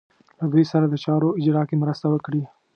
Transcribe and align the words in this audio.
له 0.39 0.45
دوی 0.53 0.65
سره 0.71 0.85
د 0.87 0.95
چارو 1.03 1.29
په 1.31 1.37
اجرا 1.39 1.63
کې 1.69 1.81
مرسته 1.83 2.05
وکړي. 2.09 2.43